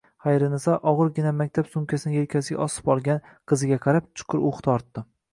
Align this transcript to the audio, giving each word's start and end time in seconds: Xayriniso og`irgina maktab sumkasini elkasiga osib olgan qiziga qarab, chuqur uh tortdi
Xayriniso 0.25 0.75
og`irgina 0.91 1.33
maktab 1.41 1.67
sumkasini 1.73 2.17
elkasiga 2.21 2.63
osib 2.65 2.89
olgan 2.93 3.21
qiziga 3.53 3.77
qarab, 3.83 4.07
chuqur 4.21 4.41
uh 4.49 4.63
tortdi 4.69 5.05